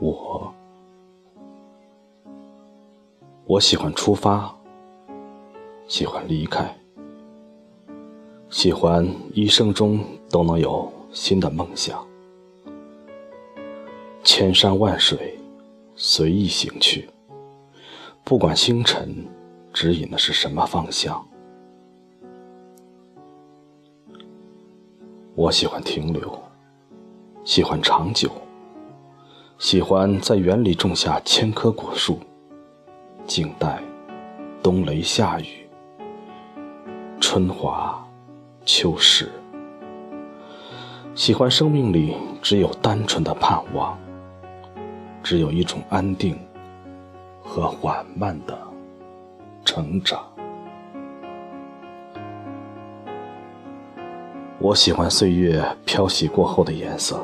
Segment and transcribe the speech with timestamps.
[0.00, 0.54] 我，
[3.46, 4.54] 我喜欢出发，
[5.88, 6.72] 喜欢离开，
[8.48, 9.98] 喜欢一生中
[10.30, 12.06] 都能有新的梦想，
[14.22, 15.36] 千山万水
[15.96, 17.08] 随意行去，
[18.22, 19.26] 不管星辰
[19.72, 21.26] 指引的是什么方向。
[25.34, 26.40] 我喜欢停留，
[27.44, 28.30] 喜欢长久。
[29.58, 32.20] 喜欢在园里种下千棵果树，
[33.26, 33.82] 静待
[34.62, 35.68] 冬雷夏雨，
[37.20, 38.06] 春华
[38.64, 39.28] 秋实。
[41.16, 43.98] 喜欢生命里只有单纯的盼望，
[45.24, 46.38] 只有一种安定
[47.42, 48.56] 和缓慢的
[49.64, 50.24] 成长。
[54.60, 57.20] 我喜欢岁月漂洗过后的颜色。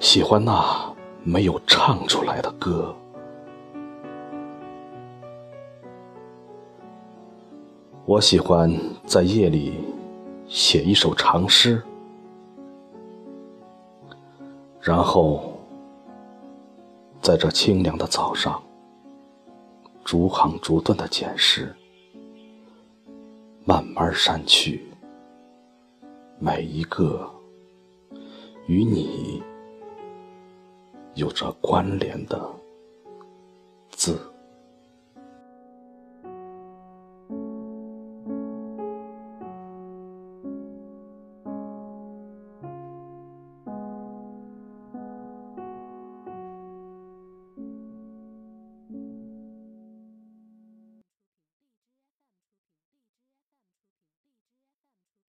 [0.00, 2.96] 喜欢那没有唱出来的歌。
[8.06, 9.74] 我喜欢在夜里
[10.48, 11.82] 写一首长诗，
[14.80, 15.52] 然后
[17.20, 18.60] 在这清凉的早上，
[20.02, 21.76] 逐行逐段的捡拾，
[23.66, 24.82] 慢慢删去
[26.38, 27.30] 每一个
[28.66, 29.42] 与你。
[31.14, 32.40] 有着关联的
[33.90, 34.18] 字。